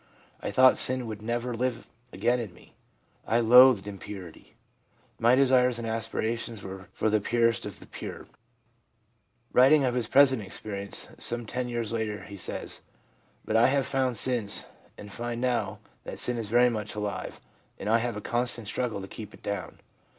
[0.41, 2.73] I thought sin would never live again in me.
[3.27, 4.55] I loathed impurity;
[5.19, 8.25] my desires and aspirations were for the purest of the pure/
[9.53, 12.81] Writing of his present experience, some ten years later, he says:
[13.13, 14.65] * But I have found since
[14.97, 17.39] and find now that sin is very much alive,
[17.77, 19.81] and I have a constant struggle to keep it down.